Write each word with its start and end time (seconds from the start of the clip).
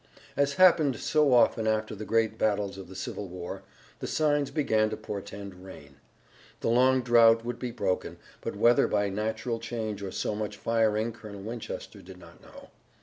As 0.35 0.53
happened 0.55 0.95
so 0.97 1.31
often 1.31 1.67
after 1.67 1.93
the 1.93 2.05
great 2.05 2.39
battles 2.39 2.79
of 2.79 2.87
the 2.87 2.95
Civil 2.95 3.27
War, 3.27 3.61
the 3.99 4.07
signs 4.07 4.49
began 4.49 4.89
to 4.89 4.97
portend 4.97 5.63
rain. 5.63 5.97
The 6.61 6.69
long 6.69 7.03
drouth 7.03 7.45
would 7.45 7.59
be 7.59 7.69
broken, 7.69 8.17
but 8.41 8.55
whether 8.55 8.87
by 8.87 9.09
natural 9.09 9.59
change 9.59 10.01
or 10.01 10.09
so 10.09 10.33
much 10.33 10.57
firing 10.57 11.11
Colonel 11.13 11.41
Winchester 11.43 12.01
did 12.01 12.17
not 12.17 12.41
know. 12.41 12.71